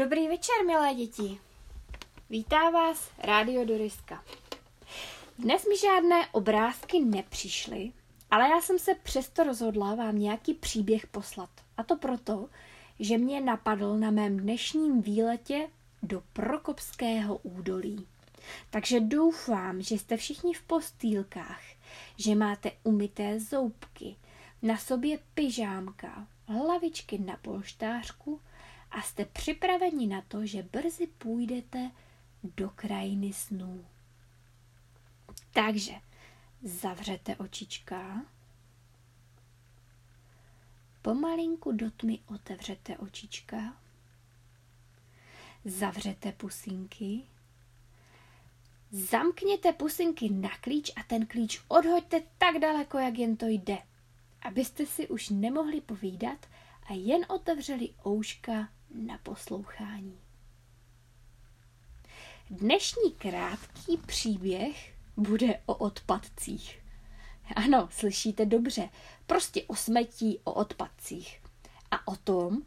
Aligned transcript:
Dobrý 0.00 0.28
večer, 0.28 0.54
milé 0.66 0.94
děti. 0.94 1.38
Vítá 2.30 2.70
vás 2.70 3.10
Rádio 3.18 3.64
Doriska. 3.64 4.24
Dnes 5.38 5.66
mi 5.66 5.78
žádné 5.78 6.28
obrázky 6.32 7.00
nepřišly, 7.00 7.92
ale 8.30 8.48
já 8.48 8.60
jsem 8.60 8.78
se 8.78 8.94
přesto 8.94 9.44
rozhodla 9.44 9.94
vám 9.94 10.18
nějaký 10.18 10.54
příběh 10.54 11.06
poslat. 11.06 11.50
A 11.76 11.82
to 11.82 11.96
proto, 11.96 12.48
že 13.00 13.18
mě 13.18 13.40
napadl 13.40 13.98
na 13.98 14.10
mém 14.10 14.36
dnešním 14.36 15.02
výletě 15.02 15.68
do 16.02 16.22
Prokopského 16.32 17.36
údolí. 17.36 18.06
Takže 18.70 19.00
doufám, 19.00 19.82
že 19.82 19.94
jste 19.94 20.16
všichni 20.16 20.54
v 20.54 20.62
postýlkách, 20.62 21.62
že 22.16 22.34
máte 22.34 22.72
umyté 22.82 23.40
zoubky, 23.40 24.16
na 24.62 24.76
sobě 24.76 25.18
pyžámka, 25.34 26.26
hlavičky 26.46 27.18
na 27.18 27.36
polštářku 27.42 28.40
a 28.90 29.02
jste 29.02 29.24
připraveni 29.24 30.06
na 30.06 30.22
to, 30.22 30.46
že 30.46 30.62
brzy 30.62 31.06
půjdete 31.06 31.90
do 32.56 32.70
krajiny 32.70 33.32
snů. 33.32 33.86
Takže 35.52 35.92
zavřete 36.62 37.36
očička, 37.36 38.26
pomalinku 41.02 41.72
do 41.72 41.90
tmy 41.90 42.18
otevřete 42.26 42.98
očička, 42.98 43.76
zavřete 45.64 46.32
pusinky, 46.32 47.22
zamkněte 48.90 49.72
pusinky 49.72 50.28
na 50.30 50.58
klíč 50.60 50.92
a 50.96 51.02
ten 51.02 51.26
klíč 51.26 51.62
odhoďte 51.68 52.22
tak 52.38 52.58
daleko, 52.58 52.98
jak 52.98 53.18
jen 53.18 53.36
to 53.36 53.46
jde, 53.46 53.78
abyste 54.42 54.86
si 54.86 55.08
už 55.08 55.28
nemohli 55.28 55.80
povídat 55.80 56.46
a 56.82 56.92
jen 56.92 57.26
otevřeli 57.28 57.94
ouška 58.06 58.68
na 58.94 59.18
poslouchání. 59.18 60.18
Dnešní 62.50 63.12
krátký 63.12 63.96
příběh 63.96 64.94
bude 65.16 65.60
o 65.66 65.74
odpadcích. 65.74 66.82
Ano, 67.56 67.88
slyšíte 67.92 68.46
dobře, 68.46 68.88
prostě 69.26 69.62
o 69.62 69.76
smetí, 69.76 70.38
o 70.44 70.52
odpadcích. 70.52 71.42
A 71.90 72.08
o 72.08 72.16
tom, 72.16 72.62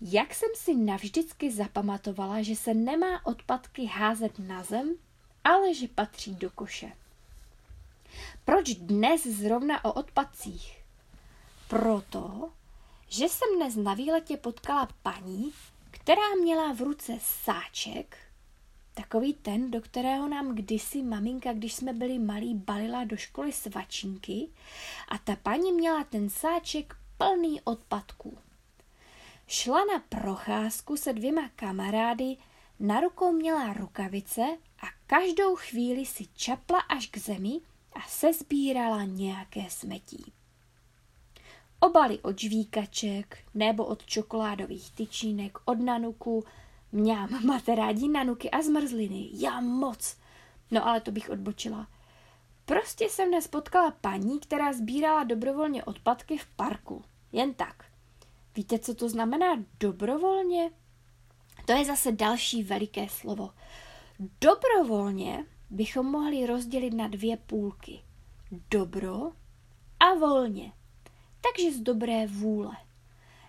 jak 0.00 0.34
jsem 0.34 0.48
si 0.54 0.74
navždycky 0.74 1.52
zapamatovala, 1.52 2.42
že 2.42 2.56
se 2.56 2.74
nemá 2.74 3.26
odpadky 3.26 3.86
házet 3.86 4.38
na 4.38 4.62
zem, 4.62 4.94
ale 5.44 5.74
že 5.74 5.88
patří 5.88 6.34
do 6.34 6.50
koše. 6.50 6.92
Proč 8.44 8.74
dnes 8.74 9.26
zrovna 9.26 9.84
o 9.84 9.92
odpadcích? 9.92 10.82
Proto, 11.68 12.52
že 13.12 13.28
jsem 13.28 13.56
dnes 13.56 13.76
na 13.76 13.94
výletě 13.94 14.36
potkala 14.36 14.88
paní, 15.02 15.52
která 15.90 16.34
měla 16.40 16.72
v 16.72 16.80
ruce 16.80 17.18
sáček, 17.20 18.16
takový 18.94 19.34
ten, 19.34 19.70
do 19.70 19.80
kterého 19.80 20.28
nám 20.28 20.54
kdysi 20.54 21.02
maminka, 21.02 21.52
když 21.52 21.74
jsme 21.74 21.92
byli 21.92 22.18
malí, 22.18 22.54
balila 22.54 23.04
do 23.04 23.16
školy 23.16 23.52
svačinky 23.52 24.48
a 25.08 25.18
ta 25.18 25.36
paní 25.36 25.72
měla 25.72 26.04
ten 26.04 26.30
sáček 26.30 26.96
plný 27.18 27.60
odpadků. 27.60 28.38
Šla 29.46 29.84
na 29.84 29.98
procházku 30.08 30.96
se 30.96 31.12
dvěma 31.12 31.48
kamarády, 31.56 32.36
na 32.80 33.00
rukou 33.00 33.32
měla 33.32 33.72
rukavice 33.72 34.42
a 34.82 34.86
každou 35.06 35.56
chvíli 35.56 36.06
si 36.06 36.26
čapla 36.34 36.80
až 36.80 37.06
k 37.06 37.18
zemi 37.18 37.60
a 37.92 38.00
se 38.08 38.32
sbírala 38.32 39.04
nějaké 39.04 39.70
smetí. 39.70 40.32
Obaly 41.82 42.18
od 42.18 42.40
žvíkaček 42.40 43.38
nebo 43.54 43.84
od 43.84 44.06
čokoládových 44.06 44.90
tyčínek, 44.90 45.58
od 45.64 45.80
nanuku. 45.80 46.44
Mňám, 46.92 47.46
máte 47.46 47.74
rádi 47.74 48.08
nanuky 48.08 48.50
a 48.50 48.62
zmrzliny. 48.62 49.28
Já 49.32 49.60
moc. 49.60 50.16
No 50.70 50.86
ale 50.86 51.00
to 51.00 51.10
bych 51.10 51.30
odbočila. 51.30 51.86
Prostě 52.64 53.04
jsem 53.04 53.28
dnes 53.28 53.48
potkala 53.48 53.90
paní, 53.90 54.40
která 54.40 54.72
sbírala 54.72 55.24
dobrovolně 55.24 55.84
odpadky 55.84 56.38
v 56.38 56.46
parku. 56.46 57.04
Jen 57.32 57.54
tak. 57.54 57.84
Víte, 58.56 58.78
co 58.78 58.94
to 58.94 59.08
znamená 59.08 59.64
dobrovolně? 59.80 60.70
To 61.66 61.72
je 61.72 61.84
zase 61.84 62.12
další 62.12 62.62
veliké 62.62 63.08
slovo. 63.08 63.50
Dobrovolně 64.40 65.46
bychom 65.70 66.06
mohli 66.06 66.46
rozdělit 66.46 66.94
na 66.94 67.08
dvě 67.08 67.36
půlky. 67.36 68.00
Dobro 68.70 69.32
a 70.00 70.14
volně 70.14 70.72
takže 71.42 71.72
z 71.72 71.80
dobré 71.80 72.26
vůle. 72.26 72.76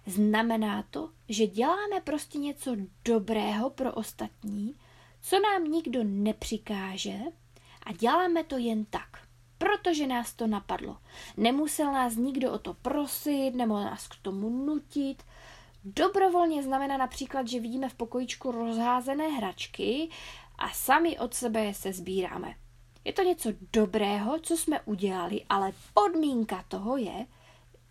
Znamená 0.06 0.84
to, 0.90 1.09
že 1.30 1.48
děláme 1.48 2.02
prostě 2.04 2.38
něco 2.38 2.76
dobrého 3.06 3.70
pro 3.70 3.94
ostatní, 3.94 4.76
co 5.22 5.40
nám 5.40 5.64
nikdo 5.64 6.04
nepřikáže 6.04 7.20
a 7.84 7.94
děláme 7.94 8.44
to 8.44 8.58
jen 8.58 8.86
tak, 8.86 9.28
protože 9.58 10.08
nás 10.08 10.34
to 10.34 10.48
napadlo. 10.48 10.98
Nemusel 11.38 11.92
nás 11.92 12.16
nikdo 12.16 12.52
o 12.52 12.58
to 12.58 12.74
prosit 12.74 13.52
nebo 13.56 13.74
nás 13.74 14.08
k 14.08 14.16
tomu 14.22 14.50
nutit. 14.50 15.24
Dobrovolně 15.84 16.64
znamená 16.64 16.98
například, 16.98 17.48
že 17.48 17.60
vidíme 17.60 17.90
v 17.90 17.94
pokojičku 17.94 18.52
rozházené 18.52 19.28
hračky 19.28 20.10
a 20.58 20.70
sami 20.70 21.20
od 21.20 21.34
sebe 21.34 21.74
se 21.74 21.94
sbíráme. 21.94 22.56
Je 23.06 23.14
to 23.14 23.24
něco 23.24 23.50
dobrého, 23.74 24.40
co 24.40 24.58
jsme 24.58 24.81
udělali, 24.81 25.42
ale 25.50 25.72
podmínka 25.94 26.66
toho 26.68 26.98
je, 26.98 27.25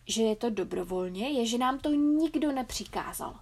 že 0.06 0.22
je 0.22 0.36
to 0.36 0.50
dobrovolně, 0.50 1.28
je, 1.30 1.46
že 1.46 1.58
nám 1.58 1.78
to 1.78 1.90
nikdo 1.90 2.52
nepřikázal. 2.52 3.40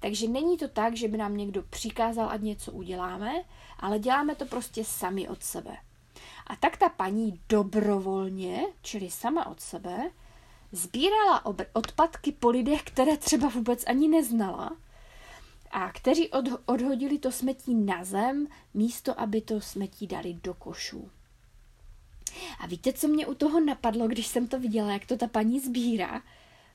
Takže 0.00 0.28
není 0.28 0.58
to 0.58 0.68
tak, 0.68 0.96
že 0.96 1.08
by 1.08 1.16
nám 1.16 1.36
někdo 1.36 1.62
přikázal, 1.62 2.30
ať 2.30 2.40
něco 2.40 2.72
uděláme, 2.72 3.32
ale 3.80 3.98
děláme 3.98 4.34
to 4.34 4.46
prostě 4.46 4.84
sami 4.84 5.28
od 5.28 5.42
sebe. 5.42 5.76
A 6.46 6.56
tak 6.56 6.76
ta 6.76 6.88
paní 6.88 7.40
dobrovolně, 7.48 8.62
čili 8.82 9.10
sama 9.10 9.46
od 9.46 9.60
sebe, 9.60 10.10
sbírala 10.72 11.46
odpadky 11.72 12.32
po 12.32 12.50
lidech, 12.50 12.82
které 12.82 13.16
třeba 13.16 13.48
vůbec 13.48 13.84
ani 13.86 14.08
neznala 14.08 14.76
a 15.70 15.92
kteří 15.92 16.30
odhodili 16.66 17.18
to 17.18 17.32
smetí 17.32 17.74
na 17.74 18.04
zem, 18.04 18.46
místo 18.74 19.20
aby 19.20 19.40
to 19.40 19.60
smetí 19.60 20.06
dali 20.06 20.34
do 20.34 20.54
košů. 20.54 21.10
A 22.60 22.66
víte, 22.66 22.92
co 22.92 23.08
mě 23.08 23.26
u 23.26 23.34
toho 23.34 23.60
napadlo, 23.60 24.08
když 24.08 24.26
jsem 24.26 24.48
to 24.48 24.60
viděla, 24.60 24.92
jak 24.92 25.06
to 25.06 25.16
ta 25.16 25.26
paní 25.26 25.60
sbírá? 25.60 26.22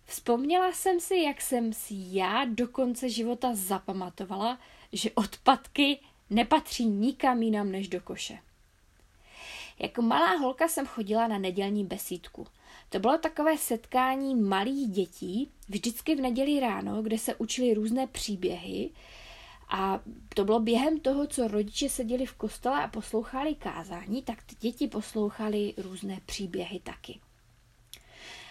Vzpomněla 0.06 0.72
jsem 0.72 1.00
si, 1.00 1.16
jak 1.16 1.42
jsem 1.42 1.74
si 1.74 1.94
já 1.98 2.46
do 2.46 2.68
konce 2.68 3.10
života 3.10 3.50
zapamatovala, 3.54 4.60
že 4.94 5.12
odpadky 5.12 6.00
nepatří 6.30 6.86
nikam 6.86 7.42
jinam 7.42 7.72
než 7.72 7.88
do 7.88 8.02
koše. 8.02 8.40
Jako 9.80 10.02
malá 10.02 10.36
holka 10.36 10.68
jsem 10.68 10.86
chodila 10.86 11.28
na 11.28 11.38
nedělní 11.38 11.86
besídku. 11.86 12.48
To 12.90 13.00
bylo 13.00 13.18
takové 13.18 13.58
setkání 13.58 14.36
malých 14.36 14.88
dětí, 14.88 15.52
vždycky 15.70 16.16
v 16.16 16.22
neděli 16.22 16.60
ráno, 16.60 17.02
kde 17.02 17.18
se 17.18 17.36
učili 17.36 17.74
různé 17.74 18.08
příběhy 18.08 18.90
a 19.70 20.00
to 20.36 20.46
bylo 20.46 20.60
během 20.60 21.00
toho, 21.00 21.28
co 21.28 21.48
rodiče 21.48 21.90
seděli 21.90 22.26
v 22.26 22.34
kostele 22.34 22.84
a 22.84 22.88
poslouchali 22.88 23.56
kázání, 23.56 24.24
tak 24.24 24.44
ty 24.44 24.56
děti 24.60 24.88
poslouchali 24.88 25.74
různé 25.78 26.20
příběhy 26.26 26.80
taky. 26.80 27.20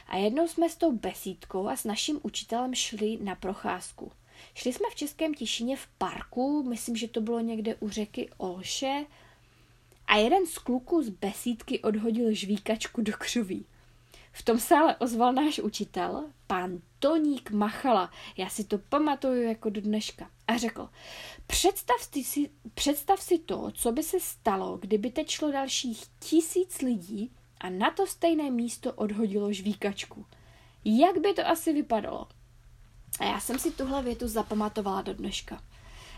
A 0.07 0.17
jednou 0.17 0.49
jsme 0.49 0.69
s 0.69 0.77
tou 0.77 0.93
besídkou 0.93 1.69
a 1.69 1.77
s 1.77 1.85
naším 1.85 2.21
učitelem 2.23 2.75
šli 2.75 3.19
na 3.23 3.35
procházku. 3.35 4.13
Šli 4.55 4.73
jsme 4.73 4.87
v 4.91 4.95
Českém 4.95 5.35
Tišině 5.35 5.77
v 5.77 5.87
parku, 5.99 6.63
myslím, 6.63 6.97
že 6.97 7.09
to 7.09 7.21
bylo 7.21 7.41
někde 7.41 7.75
u 7.75 7.89
řeky 7.89 8.31
Olše, 8.37 9.05
a 10.07 10.17
jeden 10.17 10.47
z 10.47 10.59
kluků 10.59 11.03
z 11.03 11.09
besídky 11.09 11.81
odhodil 11.81 12.35
žvíkačku 12.35 13.03
do 13.03 13.13
křoví. 13.13 13.65
V 14.33 14.43
tom 14.43 14.59
sále 14.59 14.97
ozval 14.97 15.33
náš 15.33 15.59
učitel, 15.59 16.25
pán 16.47 16.79
Toník 16.99 17.51
Machala, 17.51 18.11
já 18.37 18.49
si 18.49 18.65
to 18.65 18.79
pamatuju 18.79 19.43
jako 19.43 19.71
do 19.71 19.81
dneška, 19.81 20.31
a 20.47 20.57
řekl, 20.57 20.89
představ 21.47 21.97
si, 22.23 22.51
představ 22.75 23.21
si 23.21 23.39
to, 23.39 23.71
co 23.75 23.93
by 23.93 24.03
se 24.03 24.21
stalo, 24.21 24.79
kdyby 24.79 25.11
tečlo 25.11 25.53
dalších 25.53 26.05
tisíc 26.19 26.81
lidí 26.81 27.33
a 27.61 27.71
na 27.71 27.91
to 27.91 28.07
stejné 28.07 28.51
místo 28.51 28.93
odhodilo 28.93 29.53
žvíkačku. 29.53 30.27
Jak 30.85 31.19
by 31.19 31.35
to 31.35 31.47
asi 31.47 31.73
vypadalo? 31.73 32.29
A 33.21 33.25
já 33.25 33.41
jsem 33.41 33.59
si 33.59 33.71
tuhle 33.71 34.03
větu 34.03 34.29
zapamatovala 34.29 35.03
do 35.03 35.15
dneška. 35.15 35.63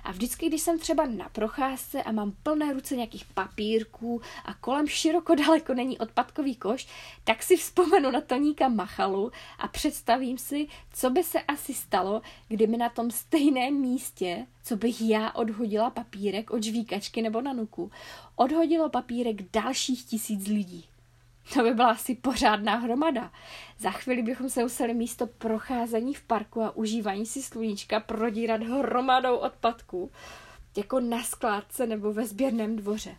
A 0.04 0.12
vždycky, 0.12 0.46
když 0.46 0.62
jsem 0.62 0.78
třeba 0.78 1.06
na 1.06 1.28
procházce 1.28 2.02
a 2.02 2.12
mám 2.12 2.32
plné 2.42 2.72
ruce 2.72 2.96
nějakých 2.96 3.24
papírků 3.24 4.20
a 4.44 4.54
kolem 4.54 4.86
široko 4.86 5.34
daleko 5.34 5.74
není 5.74 5.98
odpadkový 5.98 6.56
koš, 6.56 6.86
tak 7.24 7.42
si 7.42 7.56
vzpomenu 7.56 8.10
na 8.10 8.20
Toníka 8.20 8.68
Machalu 8.68 9.32
a 9.58 9.68
představím 9.68 10.38
si, 10.38 10.66
co 10.92 11.10
by 11.10 11.24
se 11.24 11.40
asi 11.42 11.74
stalo, 11.74 12.22
kdyby 12.48 12.76
na 12.76 12.88
tom 12.88 13.10
stejném 13.10 13.74
místě, 13.74 14.46
co 14.64 14.76
bych 14.76 15.00
já 15.00 15.30
odhodila 15.32 15.90
papírek 15.90 16.50
od 16.50 16.62
žvíkačky 16.62 17.22
nebo 17.22 17.40
na 17.40 17.52
nuku, 17.52 17.90
odhodilo 18.36 18.88
papírek 18.88 19.52
dalších 19.52 20.04
tisíc 20.04 20.46
lidí. 20.46 20.84
To 21.52 21.62
by 21.62 21.74
byla 21.74 21.90
asi 21.90 22.14
pořádná 22.14 22.76
hromada. 22.76 23.32
Za 23.78 23.90
chvíli 23.90 24.22
bychom 24.22 24.50
se 24.50 24.62
museli 24.62 24.94
místo 24.94 25.26
procházení 25.26 26.14
v 26.14 26.22
parku 26.22 26.62
a 26.62 26.76
užívání 26.76 27.26
si 27.26 27.42
sluníčka 27.42 28.00
prodírat 28.00 28.62
hromadou 28.62 29.36
odpadků, 29.36 30.10
jako 30.76 31.00
na 31.00 31.22
skládce 31.22 31.86
nebo 31.86 32.12
ve 32.12 32.26
sběrném 32.26 32.76
dvoře. 32.76 33.16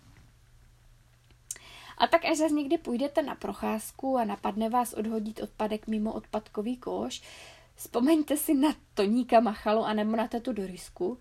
A 1.98 2.08
tak 2.08 2.26
až 2.26 2.38
zase 2.38 2.54
někdy 2.54 2.78
půjdete 2.78 3.22
na 3.22 3.36
procházku 3.36 4.18
a 4.18 4.26
napadne 4.26 4.70
vás 4.70 4.94
odhodit 4.94 5.40
odpadek 5.42 5.88
mimo 5.88 6.14
odpadkový 6.14 6.78
koš, 6.78 7.22
vzpomeňte 7.76 8.38
si 8.38 8.54
na 8.54 8.74
Toníka 8.94 9.40
Machalu 9.40 9.84
a 9.84 9.94
nebo 9.94 10.16
na 10.16 10.28
tetu 10.28 10.54
Dorisku 10.54 11.18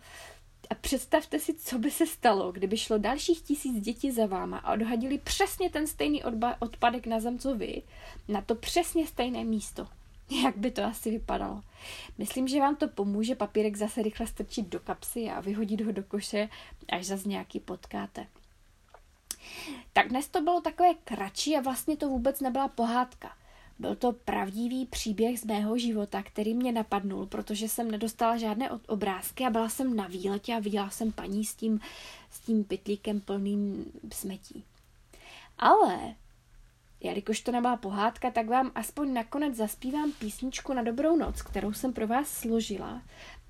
a 0.75 0.76
představte 0.81 1.38
si, 1.38 1.55
co 1.55 1.79
by 1.79 1.91
se 1.91 2.06
stalo, 2.06 2.53
kdyby 2.53 2.76
šlo 2.76 2.99
dalších 2.99 3.41
tisíc 3.41 3.81
dětí 3.81 4.11
za 4.11 4.26
váma 4.26 4.59
a 4.59 4.73
odhadili 4.73 5.19
přesně 5.19 5.71
ten 5.71 5.87
stejný 5.87 6.25
odba- 6.25 6.56
odpadek 6.59 7.06
na 7.06 7.21
zem, 7.21 7.38
co 7.38 7.55
vy, 7.55 7.82
na 8.29 8.43
to 8.43 8.55
přesně 8.55 9.06
stejné 9.06 9.44
místo. 9.44 9.88
Jak 10.44 10.56
by 10.56 10.71
to 10.71 10.85
asi 10.85 11.11
vypadalo? 11.11 11.62
Myslím, 12.19 12.49
že 12.49 12.61
vám 12.61 12.76
to 12.76 12.88
pomůže 12.88 13.35
papírek 13.35 13.76
zase 13.76 14.03
rychle 14.03 14.26
strčit 14.26 14.69
do 14.69 14.81
kapsy 14.81 15.31
a 15.31 15.41
vyhodit 15.41 15.81
ho 15.81 15.93
do 15.93 16.03
koše, 16.03 16.49
až 16.88 17.06
zase 17.06 17.29
nějaký 17.29 17.61
potkáte. 17.61 18.27
Tak 19.93 20.09
dnes 20.09 20.29
to 20.29 20.41
bylo 20.41 20.61
takové 20.61 20.94
kratší 20.94 21.56
a 21.56 21.61
vlastně 21.61 21.97
to 21.97 22.09
vůbec 22.09 22.41
nebyla 22.41 22.69
pohádka. 22.69 23.37
Byl 23.79 23.97
to 23.97 24.12
pravdivý 24.12 24.87
příběh 24.87 25.41
z 25.41 25.44
mého 25.44 25.79
života, 25.79 26.23
který 26.23 26.55
mě 26.55 26.73
napadnul, 26.73 27.26
protože 27.26 27.69
jsem 27.69 27.91
nedostala 27.91 28.37
žádné 28.37 28.71
obrázky 28.71 29.44
a 29.44 29.50
byla 29.50 29.69
jsem 29.69 29.97
na 29.97 30.06
výletě 30.06 30.55
a 30.55 30.59
viděla 30.59 30.91
jsem 30.91 31.12
paní 31.12 31.44
s 31.44 31.55
tím, 31.55 31.81
s 32.31 32.41
tím 32.41 32.65
pytlíkem 32.65 33.21
plným 33.21 33.93
smetí. 34.12 34.65
Ale, 35.59 36.15
jelikož 37.00 37.41
to 37.41 37.53
nebyla 37.53 37.76
pohádka, 37.76 38.31
tak 38.31 38.49
vám 38.49 38.73
aspoň 38.75 39.12
nakonec 39.12 39.56
zaspívám 39.56 40.12
písničku 40.12 40.73
na 40.73 40.82
dobrou 40.82 41.17
noc, 41.17 41.43
kterou 41.43 41.73
jsem 41.73 41.93
pro 41.93 42.06
vás 42.06 42.29
složila, 42.29 43.03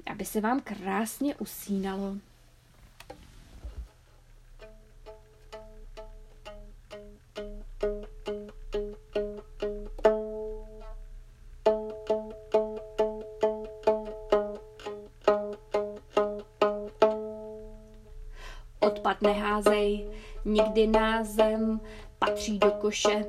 aby 0.06 0.25
se 0.25 0.41
vám 0.41 0.61
krásně 0.61 1.37
usínalo. 1.37 2.17
Nikdy 20.75 20.99
na 20.99 21.25
zem, 21.25 21.81
patří 22.19 22.59
do 22.59 22.71
koše, 22.71 23.25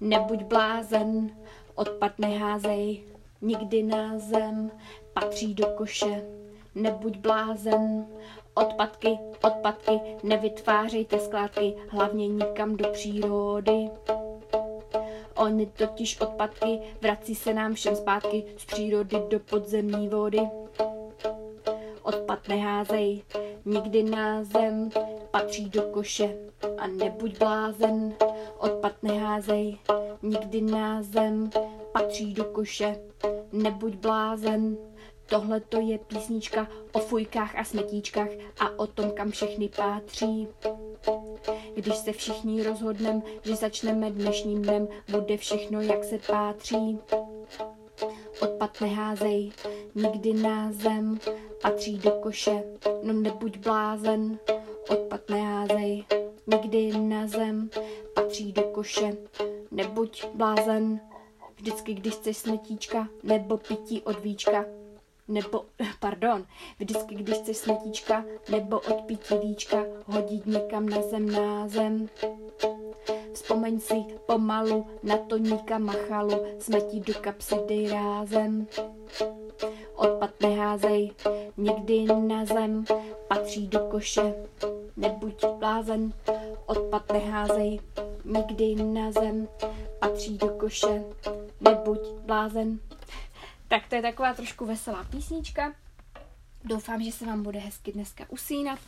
nebuď 0.00 0.42
blázen. 0.42 1.30
Odpad 1.74 2.18
neházej, 2.18 3.04
nikdy 3.42 3.82
na 3.82 4.18
zem, 4.18 4.70
patří 5.12 5.54
do 5.54 5.66
koše, 5.66 6.24
nebuď 6.74 7.16
blázen. 7.16 8.06
Odpadky, 8.54 9.18
odpadky, 9.44 10.00
nevytvářejte 10.22 11.18
skládky, 11.18 11.74
hlavně 11.88 12.28
nikam 12.28 12.76
do 12.76 12.88
přírody. 12.88 13.90
Ony 15.34 15.66
totiž 15.66 16.20
odpadky 16.20 16.80
vrací 17.00 17.34
se 17.34 17.54
nám 17.54 17.74
všem 17.74 17.96
zpátky 17.96 18.44
z 18.56 18.64
přírody 18.64 19.16
do 19.30 19.40
podzemní 19.40 20.08
vody. 20.08 20.40
Odpad 22.02 22.48
neházej, 22.48 23.22
nikdy 23.64 24.02
na 24.02 24.44
zem, 24.44 24.90
patří 25.34 25.68
do 25.68 25.82
koše 25.82 26.36
a 26.78 26.86
nebuď 26.86 27.38
blázen. 27.38 28.14
Odpad 28.58 28.92
neházej, 29.02 29.78
nikdy 30.22 30.60
na 30.60 31.02
zem, 31.02 31.50
patří 31.92 32.34
do 32.34 32.44
koše, 32.44 32.96
nebuď 33.52 33.94
blázen. 33.94 34.76
Tohle 35.26 35.60
to 35.60 35.80
je 35.80 35.98
písnička 35.98 36.68
o 36.92 36.98
fujkách 36.98 37.56
a 37.56 37.64
smetíčkách 37.64 38.28
a 38.60 38.78
o 38.78 38.86
tom, 38.86 39.10
kam 39.10 39.30
všechny 39.30 39.68
pátří. 39.68 40.48
Když 41.74 41.96
se 41.96 42.12
všichni 42.12 42.62
rozhodnem, 42.62 43.22
že 43.42 43.56
začneme 43.56 44.10
dnešním 44.10 44.62
dnem, 44.62 44.88
bude 45.10 45.36
všechno, 45.36 45.80
jak 45.80 46.04
se 46.04 46.18
pátří. 46.26 46.98
Odpad 48.40 48.80
neházej, 48.80 49.52
nikdy 49.94 50.32
na 50.32 50.72
zem, 50.72 51.18
patří 51.62 51.98
do 51.98 52.10
koše, 52.10 52.62
no 53.02 53.12
nebuď 53.12 53.58
blázen. 53.58 54.38
Odpad 54.88 55.30
neházej, 55.30 56.04
nikdy 56.46 56.98
na 56.98 57.26
zem, 57.26 57.70
patří 58.14 58.52
do 58.52 58.62
koše, 58.62 59.16
nebuď 59.70 60.26
blázen. 60.34 61.00
Vždycky, 61.56 61.94
když 61.94 62.14
chceš 62.14 62.36
smetíčka 62.36 63.08
nebo 63.22 63.56
pití 63.56 64.02
od 64.02 64.20
víčka, 64.20 64.64
nebo, 65.28 65.64
pardon, 66.00 66.46
vždycky, 66.78 67.14
když 67.14 67.36
chceš 67.36 67.56
smetíčka 67.56 68.24
nebo 68.50 68.80
odpítí 68.80 69.34
víčka, 69.42 69.84
hodit 70.06 70.46
někam 70.46 70.88
na 70.88 71.02
zem 71.02 71.32
na 71.32 71.68
zem. 71.68 72.08
Vzpomeň 73.32 73.80
si 73.80 74.04
pomalu 74.26 74.86
na 75.02 75.16
toníka 75.16 75.78
machalu, 75.78 76.46
smetí 76.58 77.00
do 77.00 77.14
kapsy 77.14 77.54
dej 77.68 77.88
rázem. 77.88 78.66
Odpad 79.94 80.30
neházej, 80.42 81.12
nikdy 81.56 82.04
na 82.04 82.44
zem, 82.44 82.84
patří 83.28 83.68
do 83.68 83.78
koše, 83.78 84.34
nebuď 84.96 85.44
blázen. 85.58 86.12
Odpad 86.66 87.12
neházej, 87.12 87.80
nikdy 88.24 88.74
na 88.74 89.12
zem, 89.12 89.48
patří 89.98 90.38
do 90.38 90.48
koše, 90.48 91.04
nebuď 91.60 92.00
blázen. 92.26 92.78
Tak 93.68 93.88
to 93.88 93.94
je 93.94 94.02
taková 94.02 94.34
trošku 94.34 94.66
veselá 94.66 95.04
písnička. 95.04 95.74
Doufám, 96.64 97.02
že 97.02 97.12
se 97.12 97.26
vám 97.26 97.42
bude 97.42 97.58
hezky 97.58 97.92
dneska 97.92 98.24
usínat 98.28 98.78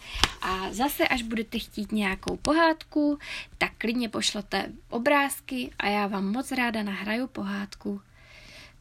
a 0.42 0.72
zase, 0.72 1.08
až 1.08 1.22
budete 1.22 1.58
chtít 1.58 1.92
nějakou 1.92 2.36
pohádku, 2.36 3.18
tak 3.58 3.72
klidně 3.78 4.08
pošlete 4.08 4.72
obrázky 4.90 5.70
a 5.78 5.88
já 5.88 6.06
vám 6.06 6.32
moc 6.32 6.52
ráda 6.52 6.82
nahraju 6.82 7.26
pohádku. 7.26 8.00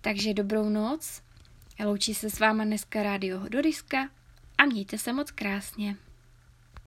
Takže 0.01 0.33
dobrou 0.33 0.69
noc, 0.69 1.21
loučí 1.83 2.13
se 2.13 2.29
s 2.29 2.39
váma 2.39 2.63
dneska 2.63 3.03
rádio 3.03 3.39
Hodoriska 3.39 4.09
a 4.57 4.65
mějte 4.65 4.97
se 4.97 5.13
moc 5.13 5.31
krásně. 5.31 5.95